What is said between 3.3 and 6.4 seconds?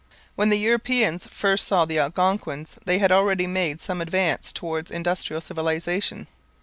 made some advance towards industrial civilization.